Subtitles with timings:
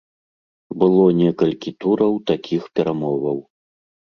[0.83, 3.37] Было некалькі тураў такіх перамоваў.